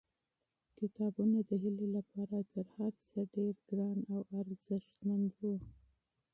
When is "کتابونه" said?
0.79-1.37